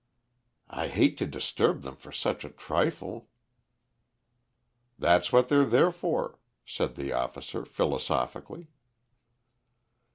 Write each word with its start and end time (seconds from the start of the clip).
"I 0.71 0.87
hate 0.87 1.15
to 1.19 1.27
disturb 1.27 1.83
them 1.83 1.95
for 1.95 2.11
such 2.11 2.43
a 2.43 2.49
trifle." 2.49 3.29
"That's 4.97 5.31
what 5.31 5.47
they're 5.47 5.63
there 5.63 5.91
for," 5.91 6.39
said 6.65 6.95
the 6.95 7.13
officer 7.13 7.65
philosophically. 7.65 8.69